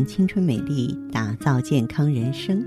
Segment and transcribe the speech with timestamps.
[0.00, 2.64] 青春美丽，打造健康人生。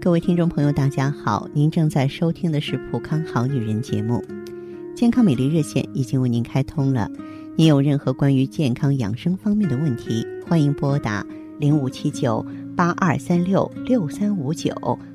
[0.00, 4.22] 各位听众朋友，大家好，您正在收听的是《普康好女人》节目，
[4.94, 7.10] 健康美丽热线已经为您开通了。
[7.56, 11.24] 您有任何关于健康养生方面的问题，欢迎拨打
[11.58, 12.44] 零五七九
[12.76, 14.72] 八二三六六三五九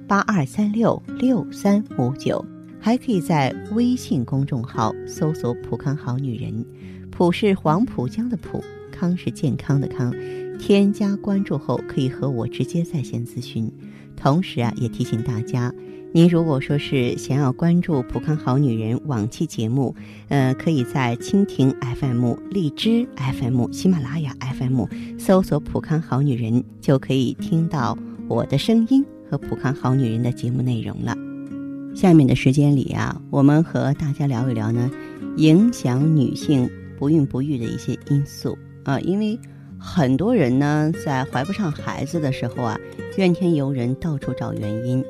[0.08, 2.46] 八二三六六三五九，
[2.80, 6.66] 还可以在微信公众号搜索“普康好女人”，
[7.10, 8.62] 普是黄浦江的浦，
[9.04, 10.14] 康是健康的康。
[10.58, 13.70] 添加关注后，可以和我直接在线咨询。
[14.16, 15.74] 同时啊，也提醒大家，
[16.14, 19.94] 您如果说是想要关注《普康好女人》往期节目，
[20.30, 24.86] 呃，可以在蜻蜓 FM、荔枝 FM、喜马拉雅 FM
[25.20, 27.98] 搜索“普康好女人”，就可以听到
[28.30, 31.18] 我的声音和《普康好女人》的节目内容了。
[31.94, 34.90] 下面的时间里啊，我们和大家聊一聊呢，
[35.36, 39.40] 影响女性不孕不育的一些因素啊，因为。
[39.86, 42.80] 很多人呢，在怀不上孩子的时候啊，
[43.18, 45.04] 怨天尤人，到处找原因，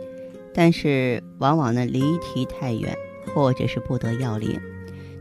[0.52, 2.92] 但是往往呢离题太远，
[3.28, 4.60] 或者是不得要领。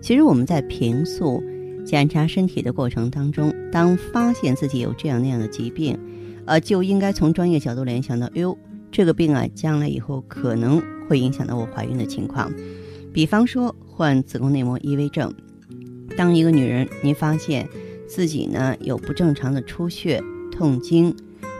[0.01, 1.45] 其实我们在平素
[1.85, 6.01] 检查身体的过程当中，当发现自己有这样那样的疾病，
[6.47, 8.57] 呃，就应该从专业角度联想到，哎呦，
[8.91, 12.51] 这个病啊，将来以后可能会影响到我怀孕的情况。
[13.13, 15.31] 比方说患子宫内膜异位症，
[16.17, 17.69] 当一个女人，您发现。
[18.15, 21.17] 自己呢有不正常的出血、痛经、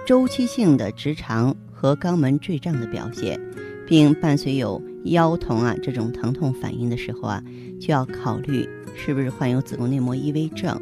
[0.07, 3.41] 周期性的直肠和肛门坠胀的表现，
[3.89, 7.43] 并伴随有腰疼啊这种疼痛反应的时候啊，
[7.81, 10.79] 就要考虑是不是患有子宫内膜异位症，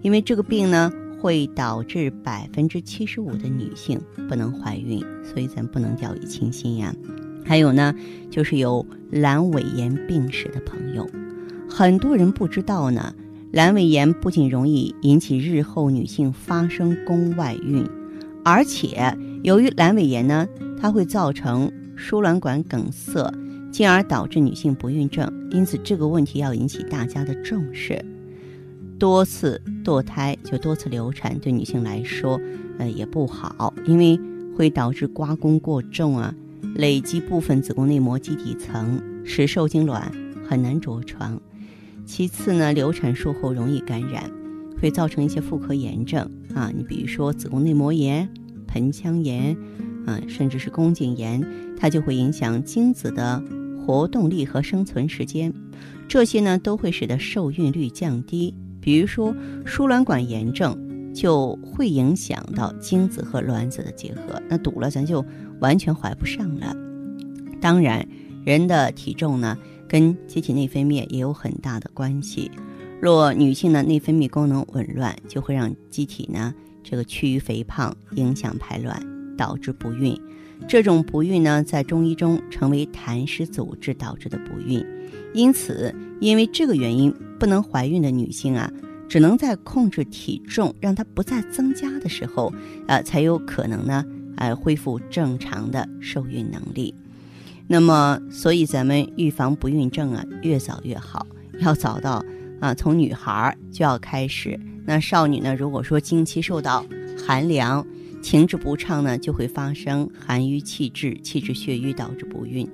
[0.00, 6.92] 因为这个病呢会导致百分之七十五的女性不能怀孕，所以咱不能掉以轻心呀。
[7.44, 7.94] 还有呢，
[8.28, 11.08] 就是有阑尾炎病史的朋友，
[11.70, 13.14] 很多人不知道呢。
[13.52, 17.86] 阑尾炎不仅容易引起日后女性发生宫外孕，
[18.42, 20.48] 而且由于阑尾炎呢，
[20.80, 23.30] 它会造成输卵管梗塞，
[23.70, 25.30] 进而导致女性不孕症。
[25.50, 28.02] 因此，这个问题要引起大家的重视。
[28.98, 32.40] 多次堕胎就多次流产，对女性来说，
[32.78, 34.18] 呃也不好，因为
[34.56, 36.34] 会导致刮宫过重啊，
[36.76, 40.10] 累积部分子宫内膜基底层，使受精卵
[40.48, 41.38] 很难着床。
[42.04, 44.30] 其次呢，流产术后容易感染，
[44.80, 46.70] 会造成一些妇科炎症啊。
[46.74, 48.28] 你比如说子宫内膜炎、
[48.66, 49.56] 盆腔炎，
[50.06, 51.42] 啊，甚至是宫颈炎，
[51.78, 53.42] 它就会影响精子的
[53.78, 55.52] 活动力和生存时间。
[56.08, 58.54] 这些呢，都会使得受孕率降低。
[58.80, 59.34] 比如说
[59.64, 60.76] 输卵管炎症，
[61.14, 65.24] 就会影响到精子和卵子的结合，那堵了，咱就
[65.60, 66.76] 完全怀不上了。
[67.60, 68.06] 当然，
[68.44, 69.56] 人的体重呢。
[69.92, 72.50] 跟机体内分泌也有很大的关系。
[72.98, 80.18] 若女性的内分泌功能紊乱，就会让机体呢这个趋于肥胖，影响排卵，导致不孕。
[80.66, 84.82] 这种不孕呢，在中医中称为痰湿阻滞导致的不孕。
[85.34, 88.72] 因此，因为这个原因不能怀孕的女性啊，
[89.06, 92.50] 只能在控制体重，让它不再增加的时候，
[92.86, 94.02] 呃，才有可能呢，
[94.36, 96.94] 呃，恢复正常的受孕能力。
[97.68, 101.26] 那么，所以咱们预防不孕症啊，越早越好。
[101.60, 102.22] 要早到
[102.60, 104.58] 啊，从女孩就要开始。
[104.84, 106.84] 那少女呢，如果说经期受到
[107.26, 107.86] 寒凉、
[108.20, 112.68] 情志不畅呢，就会发生寒瘀气滞、气滞血瘀，导致不孕。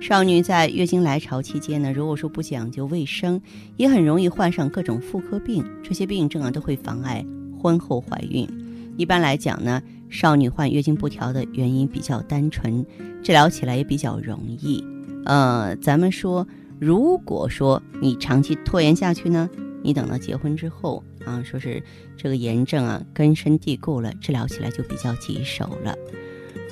[0.00, 3.40] 少女在月经来潮期间呢，如果说不讲究卫生，
[3.76, 5.64] 也很容易患上各种妇科病。
[5.82, 7.24] 这些病症啊，都会妨碍
[7.60, 8.48] 婚后怀孕。
[8.96, 9.80] 一般来讲呢。
[10.10, 12.84] 少女患月经不调的原因比较单纯，
[13.22, 14.84] 治疗起来也比较容易。
[15.24, 16.46] 呃，咱们说，
[16.78, 19.48] 如果说你长期拖延下去呢，
[19.82, 21.82] 你等到结婚之后啊，说是
[22.16, 25.94] 这个炎症啊根深蒂固了，治疗起来就比较棘手了。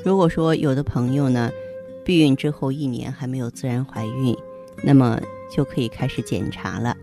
[0.04, 1.50] 如果说有的朋友呢，
[2.04, 4.36] 避孕之后一年还没有自然怀孕，
[4.82, 5.20] 那么
[5.54, 6.96] 就可以开始检查了。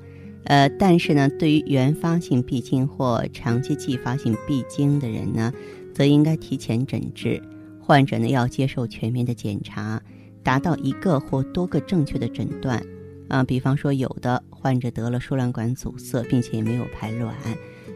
[0.45, 5.51] 呃，但是呢，对于原发性闭经或长期继发性闭经的人呢，
[5.95, 7.41] 则应该提前诊治，
[7.79, 10.01] 患者呢要接受全面的检查，
[10.43, 12.85] 达到一个或多个正确的诊断。
[13.29, 17.33] 啊，比方说有的患者得了输卵管阻塞，并且没有排卵，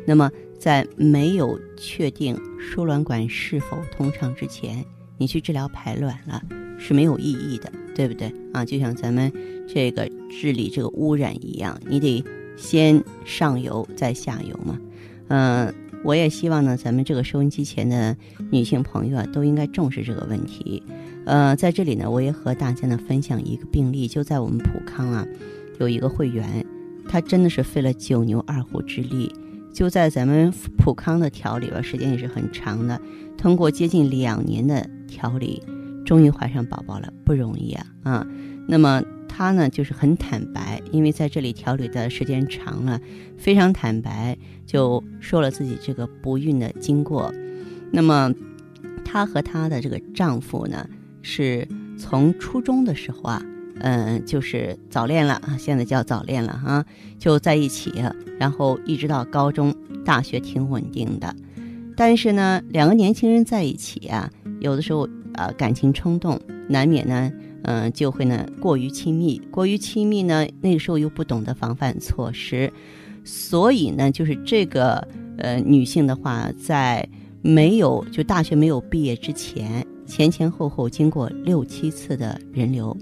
[0.08, 4.84] 那么在没有确定输卵管是否通畅之前，
[5.18, 6.42] 你去治疗排卵了
[6.80, 8.34] 是没有意义的，对不对？
[8.54, 9.30] 啊，就像咱们
[9.68, 12.24] 这个治理这个污染一样，你得
[12.56, 14.80] 先上游再下游嘛，
[15.28, 15.76] 嗯。
[16.04, 18.16] 我也希望呢，咱们这个收音机前的
[18.50, 20.82] 女性朋友啊，都应该重视这个问题。
[21.26, 25.28] 呃，在这里呢，我也和大家呢分享一个病例，就在我们普康啊，
[25.80, 26.66] 有一个会员，
[27.08, 29.32] 她真的是费了九牛二虎之力，
[29.74, 33.00] 就在咱们普康的调理吧，时间也是很长的，
[33.38, 35.62] 通过接近两年的调理，
[36.06, 38.28] 终于怀上宝宝了，不容易啊啊！
[38.68, 43.00] 那么她呢，就是很坦白，因为在这里调理的时间长了，
[43.38, 47.32] 非常坦白，就说了自己这个不孕的经过。
[47.92, 48.34] 那么
[49.06, 50.90] 她和她的这个丈夫呢，
[51.22, 51.66] 是
[51.98, 53.42] 从初中的时候啊。
[53.82, 56.86] 嗯，就是早恋了啊，现在叫早恋了哈，
[57.18, 57.94] 就在一起，
[58.38, 59.74] 然后一直到高中、
[60.04, 61.34] 大学挺稳定的。
[61.96, 64.30] 但是呢，两个年轻人在一起啊，
[64.60, 66.38] 有的时候啊感情冲动，
[66.68, 67.32] 难免呢，
[67.64, 72.72] 嗯，就会呢过于亲密，过于亲密呢，那个时候又不懂得防范措施，
[73.24, 75.08] 所以呢，就是这个
[75.38, 77.08] 呃女性的话，在
[77.42, 82.96] 没有就大学没有毕业之前，前前后后经过六七次的人流。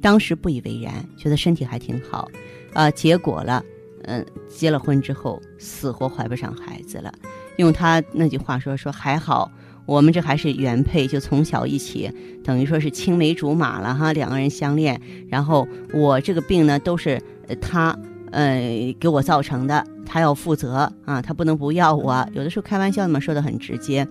[0.00, 2.28] 当时不以为然，觉得身体还挺好，
[2.74, 3.64] 啊，结果了，
[4.04, 7.12] 嗯，结了婚之后死活怀不上孩子了。
[7.56, 9.50] 用他那句话说，说还好
[9.86, 12.10] 我们这还是原配，就从小一起，
[12.44, 15.00] 等于说是青梅竹马了哈，两个人相恋。
[15.28, 17.22] 然后我这个病呢，都是
[17.60, 17.96] 他
[18.32, 22.28] 呃给我造成的，他要负责啊，他不能不要我。
[22.34, 24.06] 有的时候开玩笑嘛，说的很直接。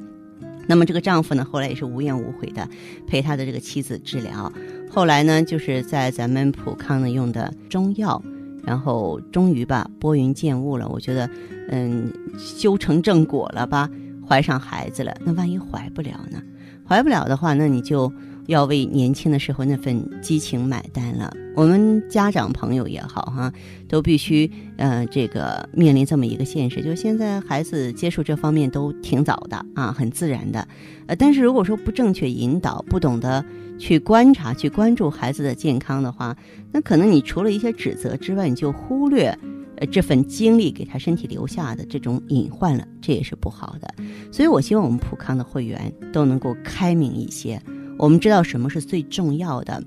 [0.67, 2.67] 那么这个丈夫呢，后来也是无怨无悔的
[3.05, 4.51] 陪他的这个妻子治疗。
[4.89, 8.19] 后来呢，就是在咱们普康呢用的中药，
[8.63, 10.87] 然后终于吧拨云见雾了。
[10.87, 11.29] 我觉得，
[11.69, 13.87] 嗯，修成正果了吧，
[14.27, 15.15] 怀上孩子了。
[15.23, 16.41] 那万一怀不了呢？
[16.87, 18.11] 怀不了的话，那你就。
[18.47, 21.33] 要为年轻的时候那份激情买单了。
[21.55, 23.51] 我们家长朋友也好哈，
[23.87, 30.67] 都必须呃这个面临这么一个现实，就现在孩子接触这方面都挺早的啊，很自然的。
[31.07, 33.43] 呃，但是如果说不正确引导，不懂得
[33.79, 36.37] 去观察、去关注孩子的健康的话，
[36.71, 39.35] 那可能你除了一些指责之外，你就忽略
[39.77, 43.93] 呃这份经历给他身体留下的这种隐患了，这也是不好的。
[44.31, 47.61] 所以我希望我们普康的会员都能够开明一些。
[47.97, 49.81] 我们知道什么是最重要的，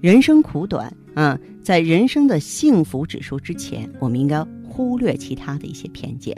[0.00, 6.36] 人生苦短啊，在人生的幸福指数之前，我们应该忽略其他的一些偏见。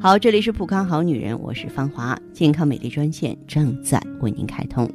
[0.00, 4.90] 好，这里是普康好女人，我是芳华，健康美丽专线正在为您开通，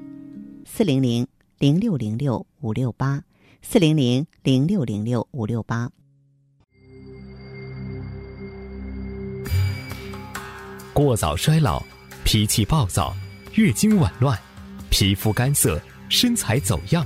[0.65, 1.25] 四零零
[1.57, 3.23] 零六零六五六八，
[3.63, 5.89] 四零零零六零六五六八。
[10.93, 11.81] 过早衰老，
[12.23, 13.15] 脾气暴躁，
[13.53, 14.37] 月经紊乱。
[14.89, 17.05] 皮肤干涩，身材走样，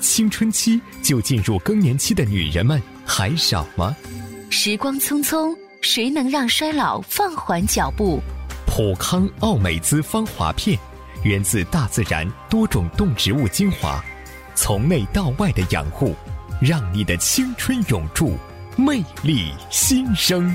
[0.00, 3.96] 青春期就进入更年期的女人们还少吗？
[4.50, 8.20] 时光匆匆，谁能让衰老放缓脚步？
[8.66, 10.76] 普康奥美姿芳华片，
[11.22, 14.04] 源自大自然多种动植物精华，
[14.56, 16.14] 从内到外的养护，
[16.60, 18.36] 让你的青春永驻，
[18.76, 20.54] 魅力新生。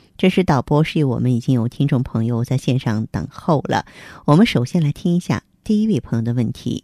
[0.21, 3.85] 这是导播示意我们已经有听众朋友在线上等候了。
[4.25, 6.83] 我们首先来听一下第一位朋友的问题。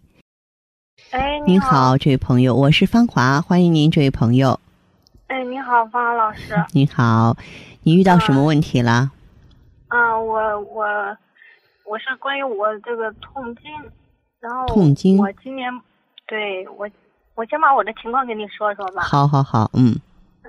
[1.11, 4.59] 哎，您好，这位朋友，我是芳华，欢迎您，这位朋友。
[5.27, 6.55] 哎，你好，芳华老师。
[6.71, 7.37] 你好，
[7.83, 9.11] 你遇到什么问题了？
[9.89, 10.87] 啊，我我
[11.85, 13.65] 我是关于我这个痛经，
[14.39, 15.71] 然后痛经，我今年
[16.25, 16.89] 对我。
[17.35, 19.03] 我先把我的情况跟你说说吧。
[19.03, 19.95] 好，好，好，嗯。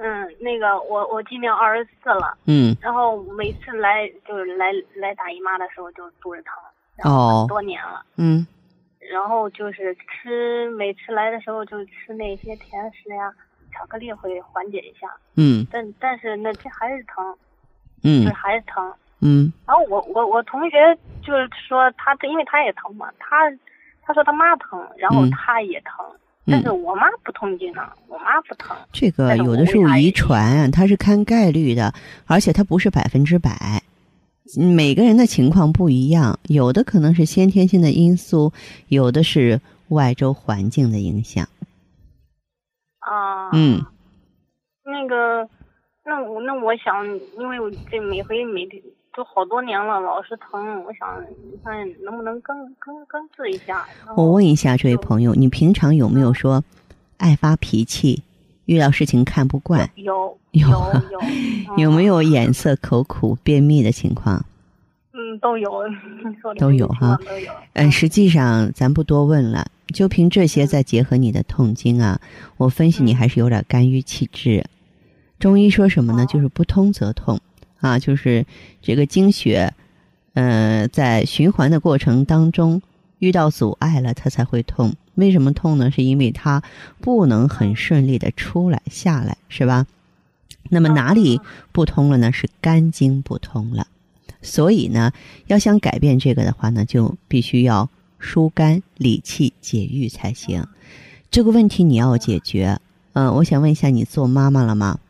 [0.01, 2.37] 嗯，那个我我今年二十四了。
[2.47, 2.77] 嗯。
[2.81, 6.55] 然后每次来就是来来大姨妈的时候就肚子疼，
[6.97, 8.05] 然后多年了。
[8.17, 8.47] 嗯。
[9.01, 13.33] 然后就是吃，每次来的时候就吃那些甜食呀、
[13.73, 15.09] 巧克力会缓解一下。
[15.37, 15.67] 嗯。
[15.71, 17.37] 但但是那这还是疼。
[18.05, 18.25] 嗯。
[18.25, 18.95] 就是还是疼。
[19.21, 19.53] 嗯。
[19.67, 23.51] 然后我我我同学就是说他因为他也疼嘛，他
[24.03, 26.07] 他说他妈疼，然后他也疼。
[26.51, 28.77] 但是我妈不痛经呢，我妈不疼。
[28.93, 31.93] 这个有的时候遗传，它是看概率的，
[32.27, 33.83] 而且它不是百分之百，
[34.57, 38.53] 每个人的情况不一样，有的可能是先天性的因素，
[38.89, 41.49] 有的是外周环境的影响。
[43.01, 43.51] 啊。
[43.53, 43.85] 嗯。
[44.85, 45.49] 那个，
[46.05, 47.07] 那我那我想，
[47.39, 48.83] 因为我这每回每天。
[49.19, 51.09] 都好多年了，老是疼，我想
[51.65, 53.85] 看能不能根根根治一下。
[54.17, 56.63] 我问一下这位朋友，你平常有没有说
[57.17, 58.23] 爱发脾气、
[58.67, 60.69] 遇到事情看不惯，有 有
[61.77, 62.23] 有没有？
[62.23, 64.45] 眼涩、口苦、便秘的情况？
[65.13, 65.83] 嗯，都有，
[66.57, 67.19] 都有哈。
[67.73, 72.21] 嗯，实际上咱不多问了，就凭这些，再结合你的痛经啊，
[72.57, 74.65] 我分析你还是有点肝郁气滞。
[75.41, 76.23] 中医说什么呢？
[76.23, 77.41] 哦就是不通则痛
[77.81, 78.45] 啊，就是
[78.83, 79.75] 这个经血，
[80.35, 82.83] 呃，在循环的过程当中
[83.19, 84.95] 遇到阻碍了，它才会痛。
[85.15, 85.91] 为什么痛呢？
[85.91, 86.63] 是因为它
[87.01, 89.87] 不能很顺利的出来下来，是吧？
[90.71, 91.41] 那么哪里
[91.73, 92.31] 不通了呢？
[92.31, 93.87] 是肝经不通了。
[94.43, 95.13] 所以呢，
[95.47, 100.65] 要想改变这个的话呢，就必须要疏肝理气解郁才行。
[101.31, 102.79] 这个问题你要解决。
[103.15, 105.01] 嗯、我想问一下，你做妈妈了吗？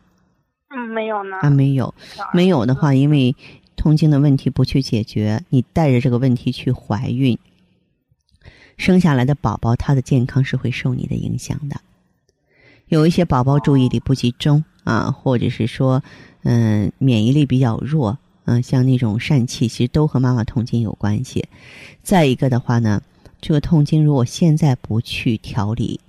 [1.41, 1.93] 啊，没有，
[2.33, 3.35] 没有的话，因为
[3.75, 7.37] 痛经的问题不去解决，你带着这个问题去怀孕，
[8.77, 11.79] 生下来的宝宝他的健康是会受你的影响的。
[12.87, 16.03] 有一些宝宝注意力不集中啊，或者是说，
[16.43, 21.47] 嗯、免疫力比较弱，嗯、像那种疝气，其实都和妈妈痛经有关系。
[22.01, 23.01] 再一个的话呢，
[23.39, 25.99] 这个痛经如果现在不去调理，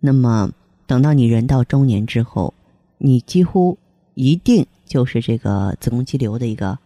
[0.00, 0.50] 那么
[0.86, 2.52] 等到你人到中年之后，
[2.98, 3.78] 你几乎
[4.14, 6.78] 一定就是这个子宫肌瘤的一个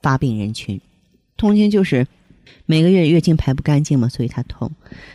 [0.00, 0.80] 发病人群。
[1.36, 2.06] 痛经就是
[2.64, 4.70] 每个月月经排不干净嘛，所以它痛。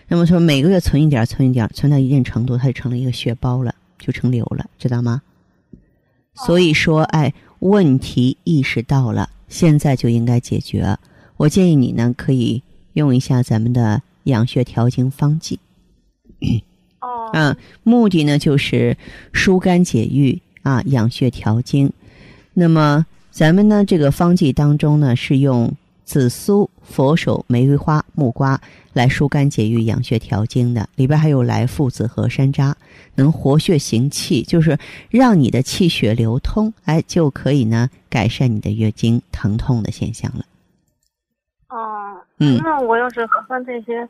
[0.07, 5.21] 那么说每个月存一点，存一点，存到一定程度，它就成了一个血包了，就成瘤了，知道吗？
[6.33, 10.97] 所以说，哎，问题意识到了，现在就应该解决。
[11.37, 15.59] 我建议你呢，可以用一下咱们的养血调经方剂。
[16.99, 18.95] 哦，嗯，目的呢就是
[19.33, 21.91] 疏肝解郁啊，养血调经。
[22.53, 28.59] 那么咱们呢这个方剂当中呢是用紫苏、佛手、玫瑰花、木瓜
[28.91, 32.73] 来疏肝解郁、养血调经的，里边还有来附子和山楂，
[33.15, 34.77] 能活血行气，就是
[35.09, 40.45] 让你的气血流通，哎，就可以呢改善你的月经疼痛的现象了。
[41.69, 44.05] 哦，嗯那我要是喝这些，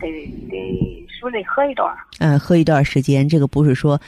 [0.00, 1.94] 得得是不是得喝一段？
[2.18, 4.00] 嗯，喝一段时间，这个不是说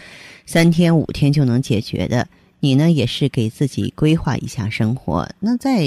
[0.47, 2.27] 三天五天就能解决的。
[2.61, 5.29] 你呢，也是给自己规划一下生活。
[5.41, 5.85] 那在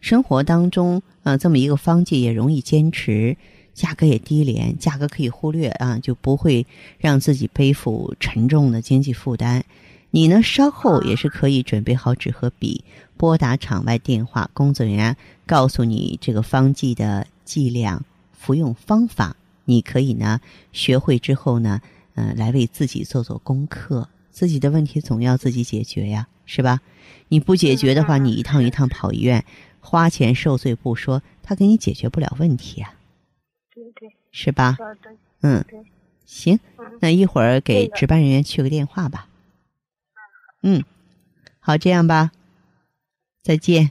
[0.00, 3.36] 生活当中，呃，这么一个方剂也容易坚持，
[3.74, 6.66] 价格也低廉，价格可以忽略啊，就不会
[6.98, 9.64] 让自己背负沉重的经济负担。
[10.10, 12.82] 你呢，稍后也是可以准备好纸和笔，
[13.16, 15.16] 拨打场外电话，工作人员
[15.46, 18.04] 告诉你这个方剂的剂量、
[18.40, 19.36] 服用方法。
[19.66, 20.40] 你可以呢，
[20.72, 21.80] 学会之后呢，
[22.14, 24.08] 呃，来为自己做做功课。
[24.30, 26.80] 自己的问题总要自己解决呀，是吧？
[27.28, 29.44] 你不解决的话，嗯嗯你一趟一趟跑医院，
[29.80, 32.94] 花钱受罪不说，他给你解决不了问题啊，
[33.74, 34.76] 对对，是吧？
[35.42, 35.84] 嗯对，
[36.24, 39.28] 行，嗯，那一会儿给值班人员去个电话吧。
[40.62, 40.82] 嗯，
[41.60, 42.32] 好，这样吧，
[43.42, 43.90] 再见。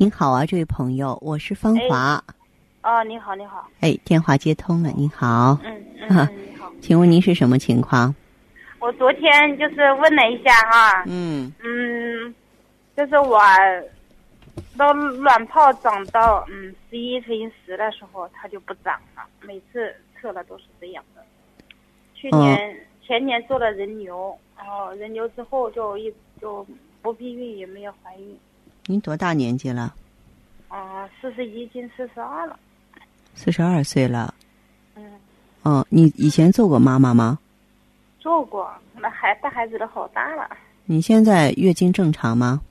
[0.00, 2.22] 您好啊，这位朋友，我是芳华。
[2.84, 3.68] 哦，你好，你好。
[3.80, 6.72] 哎，电话接通了，您好，嗯嗯啊嗯，你好。
[6.80, 8.14] 请问您是什么情况？
[8.78, 12.32] 我昨天就是问了一下哈，嗯嗯，
[12.96, 13.40] 就是我
[14.76, 21.24] 到卵泡长到嗯十一乘以十的时候，它就不长了，每次测了都是这样的。
[22.14, 26.64] 去年、前年做了人流，然后人流之后就一就
[27.02, 28.38] 不避孕也没有怀孕，
[28.90, 29.94] 您多大年纪了？
[30.68, 32.58] 啊、四十一近四十二了，
[33.34, 34.32] 四十二岁了。
[34.94, 35.04] 嗯，
[35.62, 37.38] 哦，你以前做过妈妈吗？
[38.18, 40.48] 做过，那孩带孩子的好大了，
[40.86, 42.62] 你现在月经正常吗？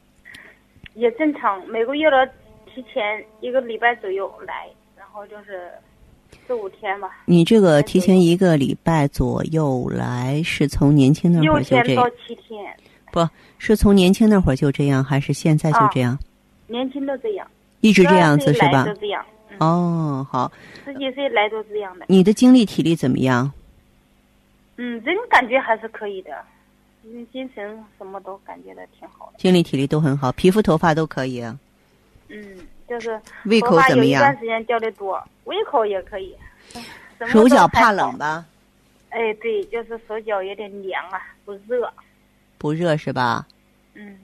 [0.95, 2.27] 也正常，每个月的
[2.65, 5.71] 提前一个礼拜左右来，然后就是
[6.47, 7.11] 四五天吧。
[7.25, 12.09] 你这个提前一个礼拜左右来，是从年轻那会六儿就天到？
[12.09, 12.75] 七天，
[13.25, 16.17] 不是从年轻那会儿就这样，还是现在就这样？
[16.67, 17.47] 年轻都这样，
[17.81, 18.93] 一直这样子是吧来都？
[18.95, 20.51] 这样，嗯，哦，好，
[20.85, 22.05] 十几岁来都这样的。
[22.09, 23.51] 你的精力体力怎么样？
[24.75, 26.31] 嗯，人感觉还是可以的，
[27.03, 29.39] 嗯，精神什么都感觉的挺好的。
[29.39, 31.57] 精力体力都很好，皮肤头发都可以，啊
[32.29, 34.21] 嗯，就是胃口怎么样？
[34.21, 36.35] 一段时间掉的多，胃口也可以。
[37.25, 38.15] 手脚怕冷？
[38.17, 38.45] 吧？
[39.09, 41.91] 哎，对，就是手脚有点凉啊，不热。
[42.57, 43.47] 不热是吧？
[43.93, 44.17] 嗯，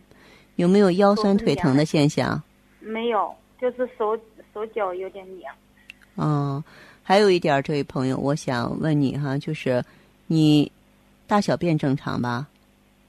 [0.56, 2.42] 有没有腰酸腿疼的现象？
[2.80, 4.18] 没有，就是手
[4.54, 5.56] 手脚有点凉。
[6.16, 6.64] 嗯，
[7.02, 9.84] 还有一点，这位朋友，我想问你哈，就是
[10.28, 10.72] 你
[11.26, 12.48] 大小便正常吧？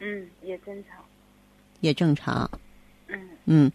[0.01, 0.97] 嗯，也正常。
[1.81, 2.51] 也正常。
[3.09, 3.29] 嗯。
[3.45, 3.71] 嗯，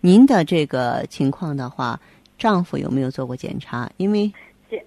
[0.00, 2.00] 您的这个情况的话，
[2.38, 3.90] 丈夫有没有做过检查？
[3.98, 4.32] 因为
[4.70, 4.82] 检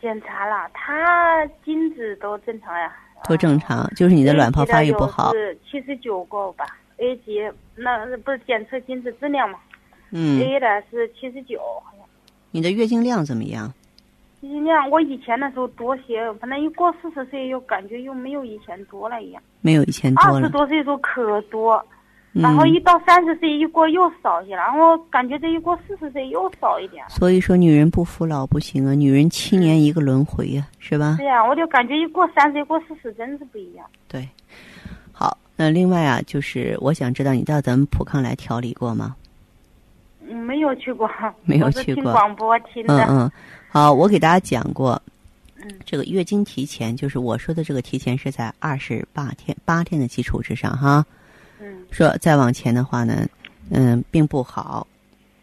[0.00, 2.94] 检查了，他精子都正常呀。
[3.26, 5.32] 都正常，就是你的卵泡发育不好。
[5.32, 6.64] 是七十九个吧
[6.98, 7.40] ？A 级
[7.76, 9.58] 那不是检测精子质量吗？
[10.10, 10.40] 嗯。
[10.40, 12.06] A 的是七十九，好像。
[12.50, 13.72] 你的月经量怎么样？
[14.40, 19.42] 月经量，我以前的时候多些，反正一过四十岁又感觉又没有以前多了一样。
[19.60, 20.38] 没有以前多了。
[20.38, 21.84] 二十多岁时候可多，
[22.32, 27.04] 然后一到三十岁一过又少些，然后感觉这一过四十岁又少一点。
[27.08, 28.94] 所以说，女人不服老不行啊！
[28.94, 31.16] 女人七年一个轮回呀，是吧？
[31.18, 33.84] 对呀，我就感觉一过三十、一过四十，真是不一样。
[34.06, 34.28] 对，
[35.10, 39.16] 好，那另外啊，就是我想知道你到咱们普康来调理过吗？
[40.28, 41.10] 嗯，没有去过，
[41.44, 42.04] 没有去过。
[42.04, 43.04] 听广播听的。
[43.06, 43.32] 嗯嗯，
[43.68, 45.00] 好，我给大家讲过。
[45.56, 45.68] 嗯。
[45.84, 51.04] 这个月经提前，就是我说的这个提前是在二十八天八天的基础之上哈。
[51.68, 51.86] 嗯。
[51.90, 53.28] 说再往前的话呢，
[53.70, 54.86] 嗯，并不好。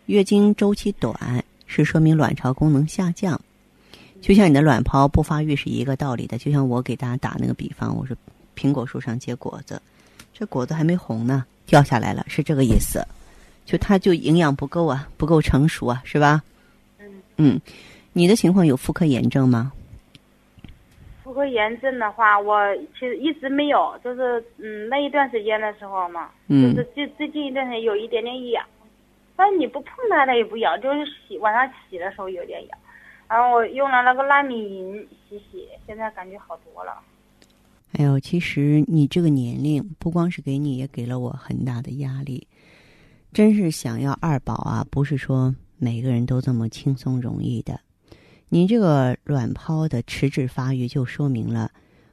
[0.08, 3.40] 月经周期短是说明卵巢功能下降，
[4.22, 6.38] 就像你的卵泡不发育是一个道理的。
[6.38, 8.16] 就像我给大家打那个比方，我说
[8.56, 9.82] 苹果树上结果子，
[10.34, 13.06] 这果子还没红呢，掉下来了，是这个意思。
[13.66, 16.44] 就它就营养不够啊，不够成熟啊，是吧？
[17.00, 17.10] 嗯。
[17.38, 17.62] 嗯，
[18.14, 19.72] 你的情况有妇科炎症吗？
[21.36, 22.58] 妇科炎症的话，我
[22.94, 28.66] 其实一直没有，就是嗯那一段时间的时候嘛，嗯，就是最最近一段时间有一点点痒，
[29.36, 32.78] 但是你不碰它它也不痒，就是洗晚上洗的时候有点痒，
[33.28, 36.98] 然后我用了那个纳米银洗洗，现在感觉好多了。
[37.98, 42.48] 哎呦，其实你这个年龄不光是给你，也给了我很大的压力。
[43.34, 47.78] 真是想要二宝啊，不是说每个人都这么轻松容易的。
[48.50, 51.72] 你这个卵泡的迟滞发育，就说明了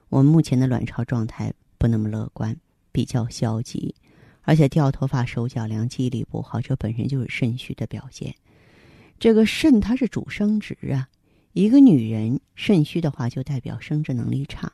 [0.08, 2.56] 我们目前的卵巢状态不那么乐观，
[2.90, 3.94] 比较消极，
[4.42, 8.34] 而且掉头发、手脚凉、记忆力不好，这本身就是肾虚的表现。
[9.18, 11.08] 这个肾它是主生殖啊，
[11.52, 14.72] 一个女人肾虚的话，就代表生殖能力差。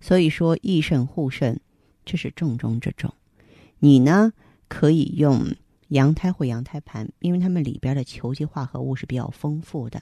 [0.00, 1.60] 所以说益肾护肾，
[2.04, 3.12] 这是重中之重。
[3.80, 4.32] 你呢，
[4.68, 5.54] 可以用。
[5.90, 10.00] 羊胎或羊胎盘，因为它们里边的球基化合物是比较丰富的。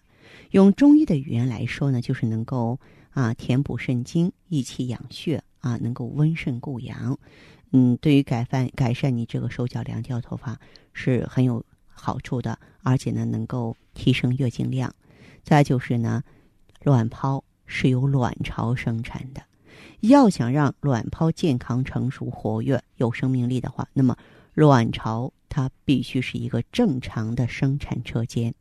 [0.50, 2.78] 用中医的语言来说呢，就是能够
[3.10, 7.18] 啊填补肾精、益气养血啊，能够温肾固阳。
[7.72, 10.58] 嗯，对于改善改善你这个手脚凉掉头发
[10.92, 14.94] 是很有好处的，而且呢能够提升月经量。
[15.42, 16.22] 再就是呢，
[16.82, 19.42] 卵泡是由卵巢生产的，
[20.00, 24.16] 要想让卵泡健康、成熟、活跃、有生命力的话，那么
[24.54, 25.32] 卵巢。
[25.48, 28.54] 它必须是一个正常的生产车间，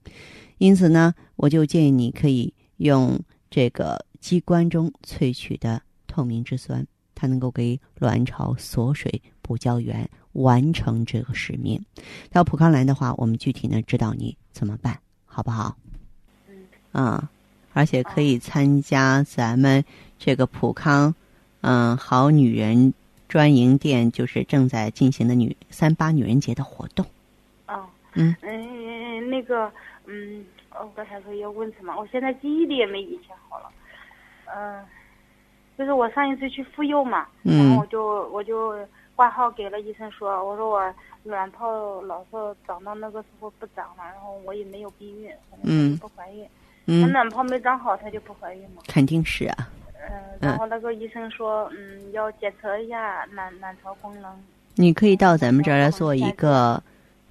[0.58, 3.19] 因此呢，我就建议你可以用
[3.50, 11.84] 这个鸡冠中萃取的透明质酸，它能够给卵巢锁水、补胶原，完成这个使命。
[12.30, 15.78] 到普康来的话，我们具体呢指导你怎么办，好不好？
[16.47, 16.67] 嗯。
[16.91, 17.30] 啊，
[17.73, 19.84] 而且可以参加咱们
[20.17, 21.13] 这个普康，
[21.62, 22.93] 嗯，好女人。
[23.28, 27.06] 专营店就是正在进行的女三八女人节的活动。
[27.68, 29.72] 哦，嗯嗯，那个，
[30.06, 31.96] 嗯，我刚才说要问什么？
[31.98, 33.70] 我现在记忆力也没以前好了。
[34.46, 34.86] 嗯，
[35.78, 38.76] 就是我上一次去妇幼嘛，然后我就我就
[39.16, 45.30] 挂号给了医生说，我说我卵泡老是长到那个时候不长了，然后我也没有避孕，
[45.63, 46.48] 嗯，不怀孕。
[46.86, 48.82] 嗯，卵泡没长好，它就不怀孕吗？
[48.88, 49.70] 肯定是啊。
[50.10, 54.32] 嗯，然后那个医生说，嗯，要检测一下卵卵巢功能。
[54.76, 56.82] 你可以到咱们这儿来做一个，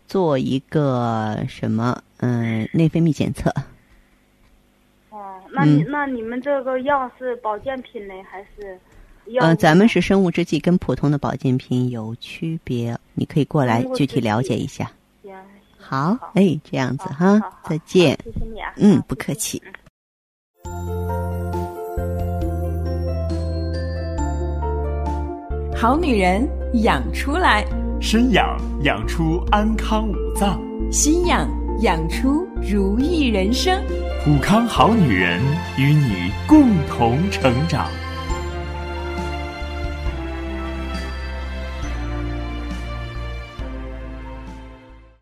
[0.07, 1.97] 做一个什么？
[2.19, 3.53] 嗯，内分泌检测。
[5.11, 8.79] 哦，那你那你们这个药是保健品呢，还是？
[9.41, 12.97] 嗯，咱们是生物制剂，跟普通的保健品有区别。
[13.15, 14.91] 你可以过来具体了解一下。
[15.23, 15.35] 行。
[15.79, 18.17] 好，哎，这样子哈，再见。
[18.25, 18.73] 谢谢你啊。
[18.77, 19.61] 嗯，不客气。
[25.79, 26.49] 好女人
[26.85, 27.62] 养出来，
[28.01, 30.59] 身养养出安康五脏，
[30.91, 31.47] 心养
[31.83, 33.79] 养出如意人生。
[34.25, 35.39] 普康好女人
[35.77, 37.91] 与你共同成长。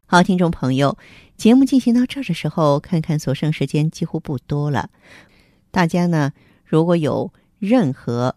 [0.07, 0.97] 好，听众朋友，
[1.37, 4.89] 节目进行到这儿的时候，看看所剩时间几乎不多了。
[5.73, 6.31] 大家呢，
[6.65, 7.33] 如果有。
[7.61, 8.37] 任何